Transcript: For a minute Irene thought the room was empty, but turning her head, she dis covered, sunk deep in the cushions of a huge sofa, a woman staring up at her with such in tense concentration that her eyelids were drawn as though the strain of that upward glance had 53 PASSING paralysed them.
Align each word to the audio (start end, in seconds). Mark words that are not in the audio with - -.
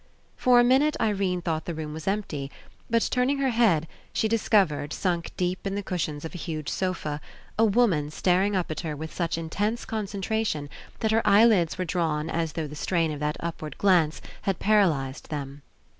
For 0.35 0.59
a 0.59 0.63
minute 0.63 0.97
Irene 0.99 1.43
thought 1.43 1.65
the 1.65 1.75
room 1.75 1.93
was 1.93 2.07
empty, 2.07 2.49
but 2.89 3.07
turning 3.11 3.37
her 3.37 3.49
head, 3.51 3.87
she 4.11 4.27
dis 4.27 4.49
covered, 4.49 4.93
sunk 4.93 5.29
deep 5.37 5.67
in 5.67 5.75
the 5.75 5.83
cushions 5.83 6.25
of 6.25 6.33
a 6.33 6.39
huge 6.39 6.69
sofa, 6.69 7.21
a 7.59 7.65
woman 7.65 8.09
staring 8.09 8.55
up 8.55 8.71
at 8.71 8.79
her 8.79 8.95
with 8.95 9.13
such 9.13 9.37
in 9.37 9.47
tense 9.51 9.85
concentration 9.85 10.71
that 11.01 11.11
her 11.11 11.21
eyelids 11.23 11.77
were 11.77 11.85
drawn 11.85 12.31
as 12.31 12.53
though 12.53 12.65
the 12.65 12.73
strain 12.75 13.11
of 13.11 13.19
that 13.19 13.37
upward 13.41 13.77
glance 13.77 14.15
had 14.41 14.55
53 14.55 14.55
PASSING 14.55 14.69
paralysed 14.71 15.29
them. 15.29 15.61